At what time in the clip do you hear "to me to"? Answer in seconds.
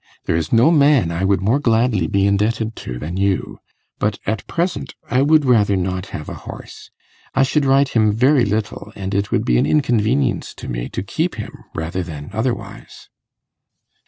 10.55-11.03